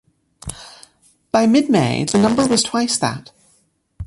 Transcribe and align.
By 1.31 1.45
mid-May, 1.45 2.05
the 2.05 2.17
number 2.17 2.47
was 2.47 2.63
twice 2.63 2.97
that. 2.97 3.31